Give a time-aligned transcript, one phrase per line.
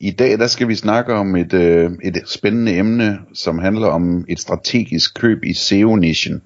[0.00, 4.24] I dag der skal vi snakke om et, øh, et spændende emne, som handler om
[4.28, 6.42] et strategisk køb i SEO-nichen.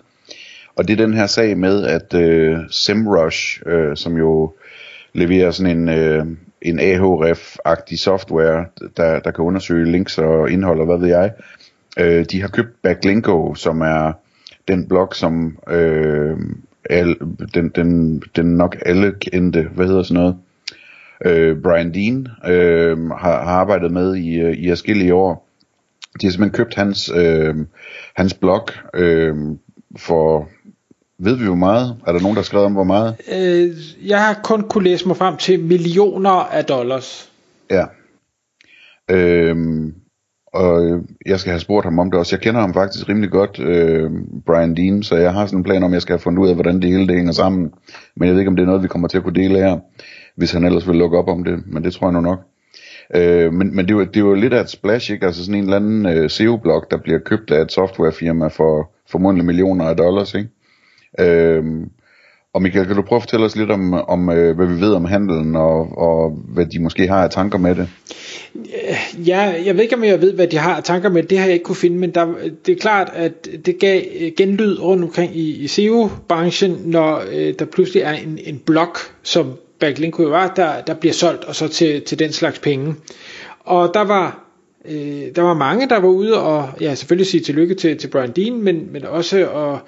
[0.76, 4.52] Og det er den her sag med, at øh, SEMrush, øh, som jo
[5.12, 6.26] leverer sådan en, øh,
[6.62, 8.66] en Ahref-agtig software,
[8.96, 11.32] der, der kan undersøge links og indhold og hvad ved jeg,
[11.98, 14.12] øh, de har købt Backlinko, som er
[14.68, 16.36] den blog, som øh,
[16.90, 17.16] al,
[17.54, 20.36] den, den, den nok alle kendte, hvad hedder sådan noget,
[21.26, 25.48] øh, Brian Dean øh, har, har arbejdet med i, øh, i forskellige år.
[26.20, 27.54] De har simpelthen købt hans, øh,
[28.16, 29.36] hans blog øh,
[29.96, 30.48] for,
[31.18, 31.96] ved vi hvor meget?
[32.06, 33.16] Er der nogen, der har skrevet om hvor meget?
[33.32, 33.76] Øh,
[34.08, 37.30] jeg har kun kunne læse mig frem til millioner af dollars.
[37.70, 37.84] Ja.
[39.10, 39.56] Øh,
[40.52, 42.36] og jeg skal have spurgt ham om det også.
[42.36, 44.10] Jeg kender ham faktisk rimelig godt, øh,
[44.46, 46.48] Brian Dean, så jeg har sådan en plan om, at jeg skal have fundet ud
[46.48, 47.70] af, hvordan det hele det hænger sammen.
[48.16, 49.78] Men jeg ved ikke, om det er noget, vi kommer til at kunne dele her
[50.40, 52.38] hvis han ellers vil lukke op om det, men det tror jeg nu nok.
[53.14, 55.26] Øh, men men det, var, det var lidt af et splash, ikke?
[55.26, 59.44] Altså sådan en eller anden øh, SEO-blog, der bliver købt af et softwarefirma for formodentlig
[59.44, 60.48] millioner af dollars, ikke?
[61.20, 61.64] Øh,
[62.54, 64.92] og Michael, kan du prøve at fortælle os lidt om, om øh, hvad vi ved
[64.92, 67.88] om handelen, og, og hvad de måske har af tanker med det?
[68.54, 71.30] Øh, ja, jeg ved ikke, om jeg ved, hvad de har af tanker med det.
[71.30, 72.26] Det har jeg ikke kunne finde, men der,
[72.66, 77.54] det er klart, at det gav øh, genlyd rundt omkring i, i SEO-branchen, når øh,
[77.58, 81.68] der pludselig er en, en blog, som Backlinko var, der, der bliver solgt, og så
[81.68, 82.94] til, til den slags penge.
[83.60, 84.44] Og der var,
[84.84, 88.32] øh, der var mange, der var ude og ja, selvfølgelig sige tillykke til, til Brian
[88.32, 89.78] Dean, men, men også at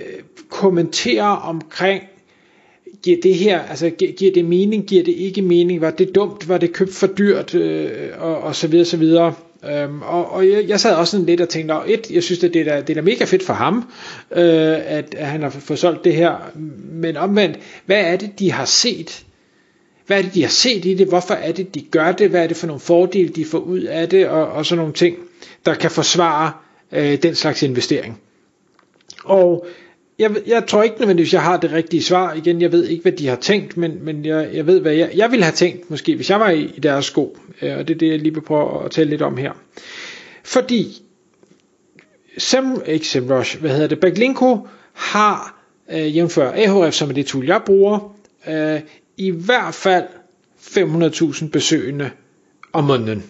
[0.00, 2.02] øh, kommentere omkring,
[3.02, 6.58] giver det her, altså giver det mening, giver det ikke mening, var det dumt, var
[6.58, 9.34] det købt for dyrt, øh, og, og så videre, så videre.
[9.64, 12.54] Øhm, og, og jeg, jeg sad også sådan lidt og tænkte, et, jeg synes, at
[12.54, 13.76] det er, da, det er da mega fedt for ham,
[14.30, 14.42] øh,
[14.86, 16.36] at, at han har fået solgt det her,
[16.92, 19.24] men omvendt, hvad er det, de har set?
[20.06, 21.06] Hvad er det, de har set i det?
[21.06, 22.30] Hvorfor er det, de gør det?
[22.30, 24.28] Hvad er det for nogle fordele, de får ud af det?
[24.28, 25.16] Og, og sådan nogle ting,
[25.66, 26.52] der kan forsvare
[26.92, 28.20] øh, den slags investering.
[29.24, 29.66] Og
[30.20, 32.32] jeg, jeg tror ikke nødvendigvis, jeg har det rigtige svar.
[32.34, 35.10] Igen, jeg ved ikke, hvad de har tænkt, men, men jeg, jeg ved, hvad jeg,
[35.14, 37.36] jeg ville have tænkt, måske, hvis jeg var i, i deres sko.
[37.62, 39.52] Øh, og det er det, jeg lige vil prøve at tale lidt om her.
[40.44, 41.02] Fordi,
[42.38, 44.58] Sem, ikke SEMrush, hvad hedder det, Backlinko
[44.92, 48.16] har, øh, jævnfør AHF, som er det tool, jeg bruger,
[48.48, 48.80] øh,
[49.16, 50.04] i hvert fald
[50.60, 52.10] 500.000 besøgende
[52.72, 53.24] om måneden.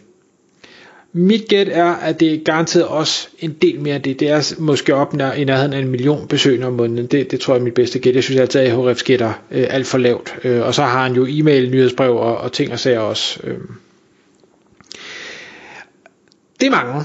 [1.12, 4.21] Mit gæt er, at det er garanteret også en del mere af det.
[4.21, 7.06] Det er måske op nær, i nærheden af en million besøgende om måneden.
[7.06, 8.15] Det, det tror jeg er mit bedste gæt.
[8.15, 10.34] Jeg synes altid, at HRF gætter øh, alt for lavt.
[10.44, 13.41] Øh, og så har han jo e-mail, nyhedsbrev og, og ting og sager også.
[13.44, 13.59] Øh.
[16.60, 17.04] Det er mange,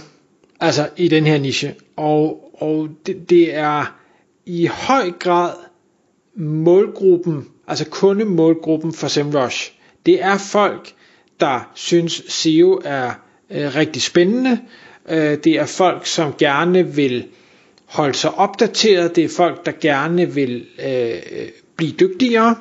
[0.60, 1.76] altså i den her niche.
[1.96, 3.96] Og, og det, det er
[4.46, 5.52] i høj grad
[6.36, 9.72] målgruppen, altså kundemålgruppen for SEMrush.
[10.06, 10.94] Det er folk,
[11.40, 13.12] der synes SEO er
[13.52, 14.60] øh, rigtig spændende.
[15.10, 17.26] Øh, det er folk, som gerne vil
[17.86, 19.16] holde sig opdateret.
[19.16, 21.14] Det er folk, der gerne vil øh,
[21.76, 22.56] blive dygtigere.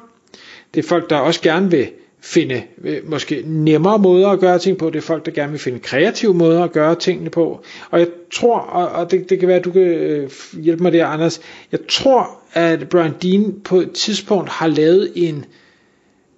[0.74, 1.90] Det er folk, der også gerne vil
[2.20, 4.90] finde øh, måske nemmere måder at gøre ting på.
[4.90, 7.64] Det er folk, der gerne vil finde kreative måder at gøre tingene på.
[7.90, 10.92] Og jeg tror, og, og det, det kan være, at du kan øh, hjælpe mig
[10.92, 11.40] der, Anders.
[11.72, 15.44] Jeg tror, at Brian Dean på et tidspunkt har lavet en øh,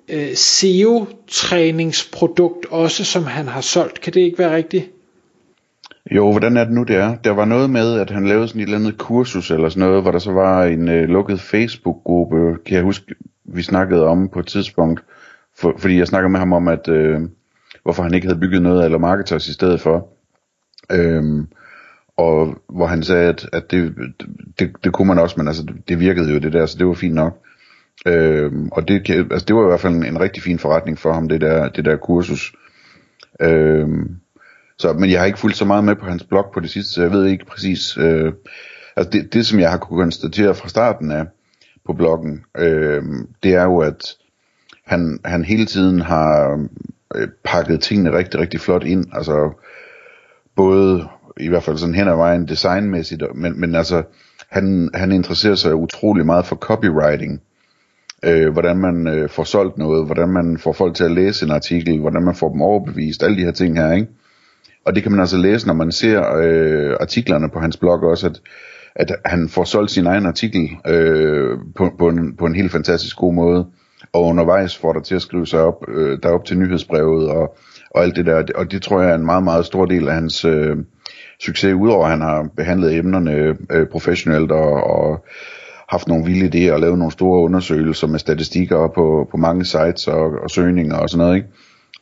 [0.08, 4.00] Øh, SEO-træningsprodukt også, som han har solgt.
[4.00, 4.90] Kan det ikke være rigtigt?
[6.10, 7.16] Jo, hvordan er det nu, det er?
[7.16, 10.02] Der var noget med, at han lavede sådan et eller andet kursus eller sådan noget,
[10.02, 14.38] hvor der så var en øh, lukket Facebook-gruppe, kan jeg huske, vi snakkede om på
[14.38, 15.04] et tidspunkt,
[15.58, 17.20] for, fordi jeg snakkede med ham om, at øh,
[17.82, 20.08] hvorfor han ikke havde bygget noget eller marketers i stedet for.
[20.92, 21.46] Øhm,
[22.16, 23.94] og hvor han sagde, at, at det,
[24.58, 26.94] det, det kunne man også, men altså, det virkede jo det der, så det var
[26.94, 27.42] fint nok.
[28.06, 31.12] Øhm, og det, altså, det var i hvert fald en, en rigtig fin forretning for
[31.12, 32.52] ham, det der, det der kursus.
[33.40, 34.16] Øhm,
[34.78, 36.92] så, men jeg har ikke fulgt så meget med på hans blog på det sidste,
[36.92, 37.96] så jeg ved ikke præcis.
[37.98, 38.32] Øh,
[38.96, 41.26] altså det, det, som jeg har kunne konstatere fra starten af
[41.86, 43.04] på bloggen, øh,
[43.42, 44.16] det er jo, at
[44.86, 46.64] han, han hele tiden har
[47.14, 49.06] øh, pakket tingene rigtig, rigtig flot ind.
[49.12, 49.50] Altså
[50.56, 51.08] både
[51.40, 54.02] i hvert fald sådan hen ad vejen designmæssigt, men, men altså
[54.48, 57.42] han, han interesserer sig utrolig meget for copywriting.
[58.26, 61.50] Øh, hvordan man øh, får solgt noget, hvordan man får folk til at læse en
[61.50, 64.08] artikel, hvordan man får dem overbevist, alle de her ting her, ikke?
[64.86, 68.26] Og det kan man altså læse, når man ser øh, artiklerne på hans blog også,
[68.26, 68.40] at,
[68.94, 73.16] at han får solgt sin egen artikel øh, på, på, en, på en helt fantastisk
[73.16, 73.66] god måde,
[74.12, 77.56] og undervejs får der til at skrive sig op, øh, derop til nyhedsbrevet og,
[77.90, 80.14] og alt det der, og det tror jeg er en meget, meget stor del af
[80.14, 80.76] hans øh,
[81.40, 85.24] succes, udover at han har behandlet emnerne øh, professionelt og, og
[85.88, 90.08] haft nogle vilde idéer og lavet nogle store undersøgelser med statistikker på, på mange sites
[90.08, 91.48] og, og søgninger og sådan noget, ikke?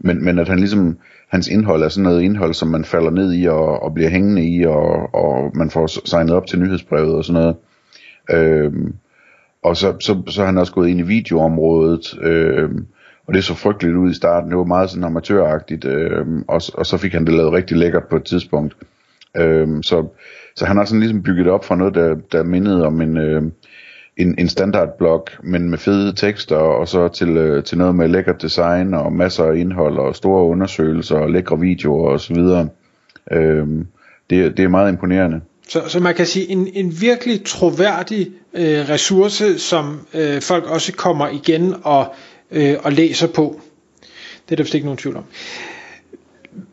[0.00, 0.98] Men, men at han ligesom,
[1.28, 4.48] hans indhold er sådan noget indhold, som man falder ned i og, og bliver hængende
[4.48, 7.56] i, og, og man får signet op til nyhedsbrevet og sådan noget.
[8.30, 8.94] Øhm,
[9.62, 12.86] og så, så, så er han også gået ind i videoområdet, øhm,
[13.26, 14.50] og det så frygteligt ud i starten.
[14.50, 18.04] Det var meget sådan amatøragtigt, øhm, og, og så fik han det lavet rigtig lækkert
[18.10, 18.76] på et tidspunkt.
[19.36, 20.06] Øhm, så,
[20.56, 23.42] så han har sådan ligesom bygget op fra noget, der, der mindede om en, øh,
[24.16, 28.42] en, en standardblog, men med fede tekster, og så til, øh, til noget med lækkert
[28.42, 32.38] design, og masser af indhold, og store undersøgelser, og lækre videoer osv.
[33.32, 33.86] Øhm,
[34.30, 35.40] det, det er meget imponerende.
[35.68, 40.92] Så, så man kan sige en, en virkelig troværdig øh, ressource, som øh, folk også
[40.92, 42.14] kommer igen og,
[42.50, 43.60] øh, og læser på.
[44.48, 45.24] Det er der vist ikke nogen tvivl om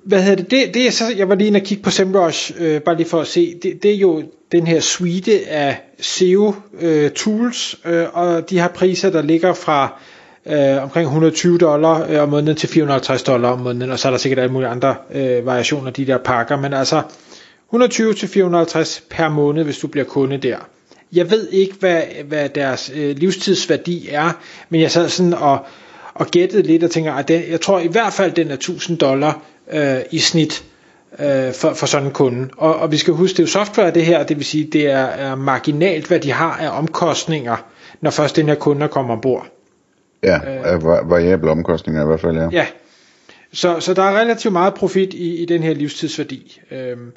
[0.03, 2.53] hvad hedder det, det, det er så, jeg var lige inde og kigge på SEMrush,
[2.59, 6.55] øh, bare lige for at se, det, det er jo den her suite af SEO
[6.81, 9.99] øh, tools, øh, og de har priser, der ligger fra
[10.45, 14.11] øh, omkring 120 dollar øh, om måneden til 450 dollar om måneden, og så er
[14.11, 17.01] der sikkert alle mulige andre øh, variationer af de der pakker, men altså
[17.69, 20.57] 120 til 450 per måned, hvis du bliver kunde der.
[21.13, 24.31] Jeg ved ikke, hvad, hvad deres øh, livstidsværdi er,
[24.69, 25.65] men jeg sad sådan og,
[26.13, 28.97] og gættede lidt og tænker, at den, jeg tror i hvert fald, den er 1000
[28.97, 29.41] dollar
[29.71, 30.63] øh, i snit
[31.19, 32.49] øh, for, for sådan en kunde.
[32.57, 34.91] Og, og vi skal huske, det er jo software det her, det vil sige, det
[34.91, 37.55] er, er marginalt, hvad de har af omkostninger,
[38.01, 39.47] når først den her kunde kommer ombord.
[40.23, 40.37] Ja,
[40.73, 42.49] øh, variable omkostninger i hvert fald, ja.
[42.51, 42.65] Ja,
[43.53, 46.61] så, så der er relativt meget profit i, i den her livstidsværdi.
[46.71, 47.11] Øhm,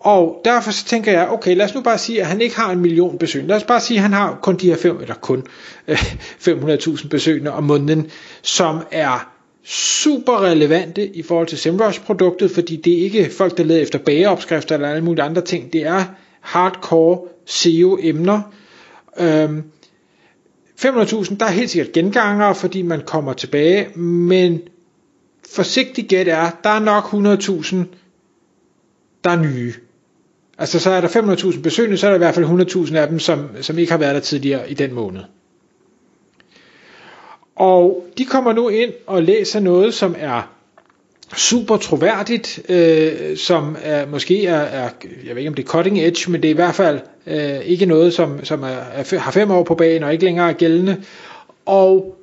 [0.00, 2.72] og derfor så tænker jeg, okay, lad os nu bare sige, at han ikke har
[2.72, 3.48] en million besøgende.
[3.48, 5.46] Lad os bare sige, at han har kun de her fem, eller kun
[5.88, 6.02] øh,
[6.48, 8.10] 500.000 besøgende om måneden,
[8.42, 9.32] som er
[9.64, 13.98] super relevante i forhold til SEMrush produktet, fordi det er ikke folk, der leder efter
[13.98, 15.72] bageopskrifter eller alle mulige andre ting.
[15.72, 16.04] Det er
[16.40, 18.40] hardcore SEO emner.
[19.20, 19.62] Øhm,
[20.84, 24.60] 500.000, der er helt sikkert gengangere, fordi man kommer tilbage, men
[25.50, 27.76] forsigtig gæt er, der er nok 100.000,
[29.24, 29.72] der er nye.
[30.58, 33.18] Altså så er der 500.000 besøgende, så er der i hvert fald 100.000 af dem,
[33.18, 35.20] som, som ikke har været der tidligere i den måned.
[37.60, 40.52] Og de kommer nu ind og læser noget, som er
[41.36, 44.88] super troværdigt, øh, som er, måske er, er,
[45.26, 47.60] jeg ved ikke om det er cutting edge, men det er i hvert fald øh,
[47.60, 50.52] ikke noget, som, som er, er, har fem år på banen og ikke længere er
[50.52, 51.02] gældende.
[51.66, 52.16] Og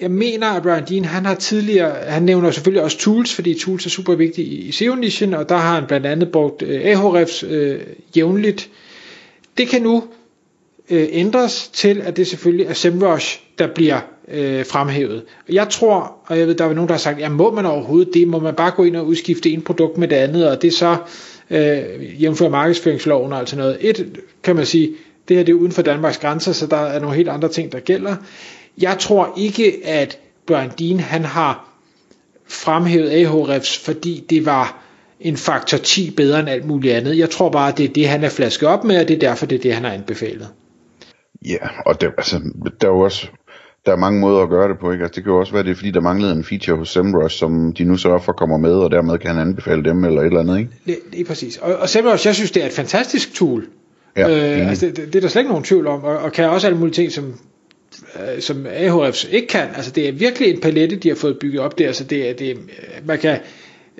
[0.00, 3.86] jeg mener, at Brian Dean, han har tidligere, han nævner selvfølgelig også tools, fordi tools
[3.86, 7.80] er super vigtige i SEO-nichen, og der har han blandt andet brugt øh, Ahrefs øh,
[8.16, 8.70] jævnligt.
[9.58, 10.04] Det kan nu
[10.90, 14.00] øh, ændres til, at det selvfølgelig er SEMrush, der bliver
[14.32, 15.22] øh, fremhævet.
[15.48, 18.14] Jeg tror, og jeg ved, der er nogen, der har sagt, ja, må man overhovedet
[18.14, 18.28] det?
[18.28, 20.72] Må man bare gå ind og udskifte en produkt med det andet, og det er
[20.72, 20.96] så
[21.50, 23.76] øh, jævnfører markedsføringsloven og altså noget.
[23.80, 24.94] Et, kan man sige,
[25.28, 27.72] det her det er uden for Danmarks grænser, så der er nogle helt andre ting,
[27.72, 28.16] der gælder.
[28.78, 31.68] Jeg tror ikke, at Bjørn han har
[32.46, 34.82] fremhævet Ahrefs, fordi det var
[35.20, 37.18] en faktor 10 bedre end alt muligt andet.
[37.18, 39.46] Jeg tror bare, det er det, han er flasket op med, og det er derfor,
[39.46, 40.48] det er det, han har anbefalet.
[41.48, 42.40] Ja, og det, altså,
[42.80, 43.26] der er jo også
[43.86, 45.04] der er mange måder at gøre det på, ikke?
[45.04, 47.36] Altså, det kan jo også være, det er fordi, der manglede en feature hos SEMrush,
[47.36, 50.26] som de nu sørger for kommer med, og dermed kan han anbefale dem eller et
[50.26, 50.70] eller andet, ikke?
[50.86, 51.56] Det, det er præcis.
[51.56, 53.66] Og, og SEMrush, jeg synes, det er et fantastisk tool.
[54.16, 56.48] Ja, øh, altså, det, det, er der slet ikke nogen tvivl om, og, og kan
[56.48, 57.34] også alle mulige ting, som
[58.20, 59.68] øh, som Ahrefs ikke kan.
[59.76, 62.34] Altså det er virkelig en palette, de har fået bygget op der, så det er,
[62.34, 62.58] det,
[63.04, 63.38] man kan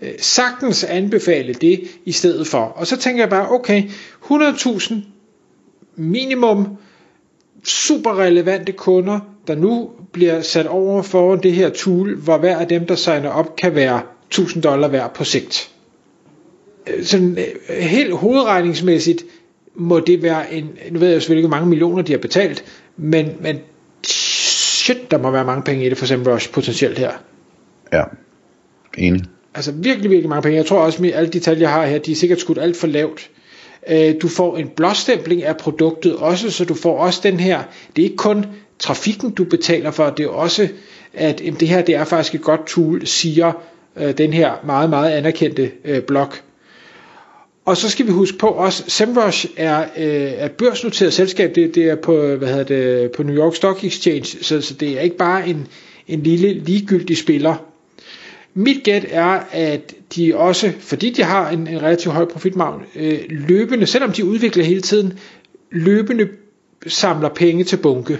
[0.03, 2.59] øh, sagtens anbefale det i stedet for.
[2.59, 3.83] Og så tænker jeg bare, okay,
[4.31, 4.95] 100.000
[5.97, 6.69] minimum
[7.65, 12.69] super relevante kunder, der nu bliver sat over for det her tool, hvor hver af
[12.69, 15.71] dem, der signer op, kan være 1000 dollar værd på sigt.
[16.87, 19.25] Øh, sådan øh, helt hovedregningsmæssigt
[19.75, 22.65] må det være en, nu ved jeg selvfølgelig ikke, hvor mange millioner de har betalt,
[22.97, 23.59] men, men
[24.07, 27.11] shit, der må være mange penge i det for SEMrush potentielt her.
[27.93, 28.03] Ja,
[28.99, 29.23] enig.
[29.55, 30.57] Altså virkelig, virkelig mange penge.
[30.57, 32.77] Jeg tror også, at alle de tal, jeg har her, de er sikkert skudt alt
[32.77, 33.31] for lavt.
[33.89, 37.63] Øh, du får en blåstempling af produktet også, så du får også den her,
[37.97, 38.47] det er ikke kun
[38.83, 40.69] trafikken, du betaler for, det er også,
[41.15, 43.53] at det her det er faktisk et godt tool, siger
[43.97, 46.29] øh, den her meget, meget anerkendte øh, blog.
[47.65, 51.85] Og så skal vi huske på også, SEMrush er, øh, et børsnoteret selskab, det, det
[51.85, 55.17] er på, hvad hedder det, på New York Stock Exchange, så, så det er ikke
[55.17, 55.67] bare en,
[56.09, 57.55] en lille ligegyldig spiller.
[58.55, 63.19] Mit gæt er, at de også, fordi de har en, en relativt høj profitmargin, øh,
[63.29, 65.19] løbende, selvom de udvikler hele tiden,
[65.71, 66.29] løbende
[66.87, 68.19] samler penge til bunke.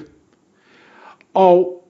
[1.35, 1.83] Og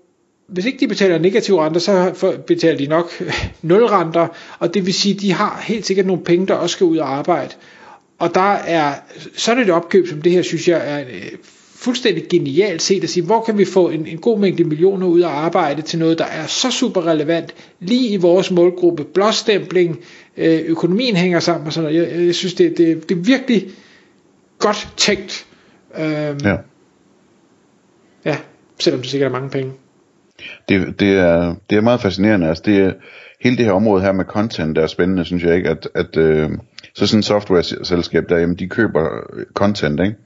[0.49, 3.23] hvis ikke de betaler negative renter, så betaler de nok
[3.63, 6.73] nul renter, og det vil sige, at de har helt sikkert nogle penge, der også
[6.73, 7.55] skal ud og arbejde.
[8.19, 8.95] Og der er
[9.37, 11.33] sådan et opkøb som det her, synes jeg er øh,
[11.75, 15.21] fuldstændig genialt set at sige, hvor kan vi få en, en god mængde millioner ud
[15.21, 20.01] og arbejde til noget, der er så super relevant, lige i vores målgruppe, blåstempling,
[20.37, 22.13] øh, økonomien hænger sammen og sådan noget.
[22.13, 23.69] Jeg, jeg synes, det, det, det er virkelig
[24.59, 25.47] godt tænkt.
[25.99, 26.57] Øhm, ja.
[28.83, 29.73] Selvom det sikkert er mange penge.
[30.69, 32.49] Det, det, er, det er meget fascinerende.
[32.49, 32.93] Altså, det er,
[33.41, 36.17] hele det her område her med content, der er spændende, synes jeg ikke, at, at
[36.17, 36.51] øh,
[36.95, 39.09] så sådan et software-selskab der, jamen, de køber
[39.55, 40.17] content, ikke?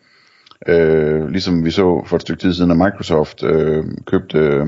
[0.69, 4.67] Øh, ligesom vi så for et stykke tid siden, at Microsoft øh, købte øh,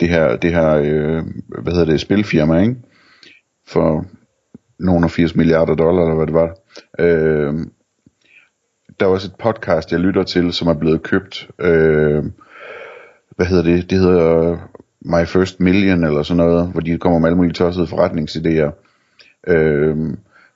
[0.00, 1.22] det her, det her øh,
[1.62, 2.76] hvad hedder det, spilfirma, ikke?
[3.68, 4.06] For
[4.78, 6.56] nogle 80 milliarder dollar, eller hvad det var.
[6.98, 7.54] Øh,
[9.00, 11.48] der er også et podcast, jeg lytter til, som er blevet købt.
[11.58, 12.24] Øh,
[13.40, 13.90] hvad hedder det?
[13.90, 14.56] Det hedder
[15.00, 18.70] My First Million, eller sådan noget, hvor de kommer med alle mulige tossede forretningsidéer.
[19.46, 19.96] Øh,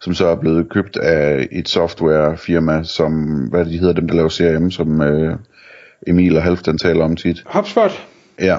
[0.00, 3.12] som så er blevet købt af et softwarefirma, som,
[3.50, 5.36] hvad de hedder, dem der laver CRM, som øh,
[6.06, 7.44] Emil og Halfdan taler om tit.
[7.46, 8.06] HubSpot?
[8.40, 8.58] Ja,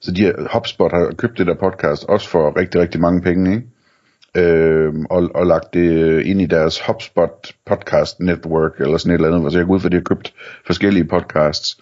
[0.00, 4.50] så de, HubSpot har købt det der podcast, også for rigtig, rigtig mange penge, ikke?
[4.50, 9.36] Øh, og, og lagt det ind i deres HubSpot podcast network, eller sådan et eller
[9.36, 10.34] andet, så jeg går ud for, at de har købt
[10.66, 11.80] forskellige podcasts.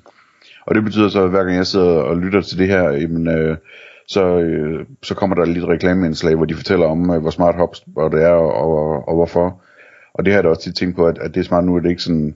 [0.69, 3.29] Og det betyder så, at hver gang jeg sidder og lytter til det her, jamen,
[3.29, 3.57] øh,
[4.09, 8.15] så, øh, så kommer der lidt reklameindslag, hvor de fortæller om, øh, hvor smart HubSpot
[8.15, 9.61] er, og, og, og hvorfor.
[10.15, 11.77] Og det har jeg da også tit tænkt på, at, at det er smart nu,
[11.77, 12.35] er det ikke sådan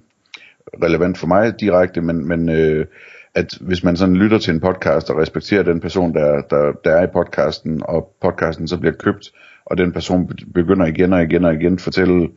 [0.83, 2.87] relevant for mig direkte, men, men øh,
[3.35, 6.91] at hvis man sådan lytter til en podcast og respekterer den person, der, der, der
[6.91, 9.31] er i podcasten, og podcasten så bliver købt,
[9.67, 12.29] og den person begynder igen og igen og igen at fortælle,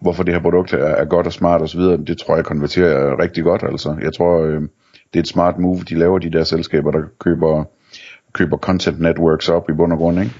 [0.00, 3.44] hvorfor det her produkt er, er godt og smart osv., det tror jeg konverterer rigtig
[3.44, 3.62] godt.
[3.62, 3.96] Altså.
[4.02, 4.62] Jeg tror, øh,
[5.12, 7.64] det er et smart move, de laver de der selskaber, der køber
[8.32, 10.32] køber content networks op i bund og grund, ikke?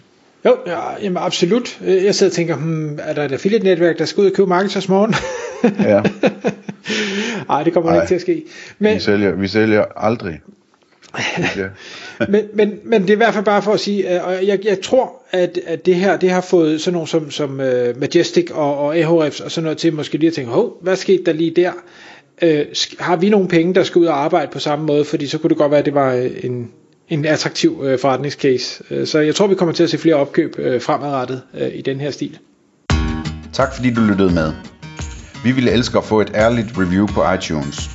[0.44, 1.80] Jo, ja, jamen absolut.
[1.80, 4.48] Jeg sidder og tænker, hmm, er der et affiliate netværk, der skal ud og købe
[4.48, 5.14] Marketers morgen?
[5.90, 6.02] ja.
[7.48, 8.42] Nej, det kommer Ej, ikke til at ske.
[8.78, 10.40] Men, vi, sælger, vi sælger aldrig.
[11.56, 11.66] ja.
[12.28, 14.80] men, men, men det er i hvert fald bare for at sige, og jeg, jeg
[14.80, 18.78] tror, at, at det her det har fået sådan nogle som, som uh, Majestic og,
[18.78, 21.50] og Ahrefs og sådan noget til måske lige at tænke, hov, hvad skete der lige
[21.50, 21.72] der?
[22.42, 22.66] Øh,
[22.98, 25.04] har vi nogle penge, der skal ud og arbejde på samme måde?
[25.04, 26.70] Fordi så kunne det godt være, at det var øh, en,
[27.08, 28.84] en attraktiv øh, forretningscase.
[28.90, 31.82] Øh, så jeg tror, vi kommer til at se flere opkøb øh, fremadrettet øh, i
[31.82, 32.38] den her stil.
[33.52, 34.52] Tak fordi du lyttede med.
[35.44, 37.90] Vi ville elske at få et ærligt review på iTunes.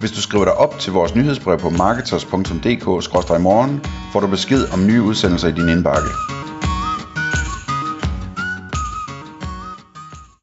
[0.00, 3.80] Hvis du skriver dig op til vores nyhedsbrev på marketers.dk-morgen,
[4.12, 6.08] får du besked om nye udsendelser i din indbakke.